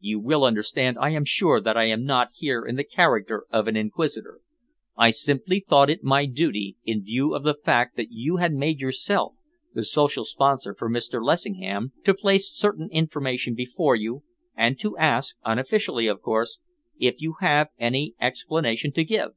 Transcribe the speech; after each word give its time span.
"You 0.00 0.18
will 0.18 0.44
understand, 0.46 0.96
I 0.98 1.10
am 1.10 1.26
sure, 1.26 1.60
that 1.60 1.76
I 1.76 1.84
am 1.84 2.04
not 2.06 2.30
here 2.32 2.64
in 2.64 2.76
the 2.76 2.84
character 2.84 3.44
of 3.50 3.68
an 3.68 3.76
inquisitor. 3.76 4.40
I 4.96 5.10
simply 5.10 5.60
thought 5.60 5.90
it 5.90 6.02
my 6.02 6.24
duty, 6.24 6.78
in 6.86 7.04
view 7.04 7.34
of 7.34 7.42
the 7.42 7.52
fact 7.52 7.94
that 7.98 8.10
you 8.10 8.36
had 8.38 8.54
made 8.54 8.80
yourself 8.80 9.34
the 9.74 9.82
social 9.82 10.24
sponsor 10.24 10.74
for 10.74 10.88
Mr. 10.88 11.22
Lessingham, 11.22 11.92
to 12.04 12.14
place 12.14 12.50
certain 12.50 12.88
information 12.92 13.54
before 13.54 13.94
you, 13.94 14.22
and 14.56 14.80
to 14.80 14.96
ask, 14.96 15.36
unofficially, 15.44 16.06
of 16.06 16.22
course, 16.22 16.60
if 16.98 17.16
you 17.20 17.34
have 17.40 17.68
any 17.78 18.14
explanation 18.18 18.90
to 18.92 19.04
give? 19.04 19.32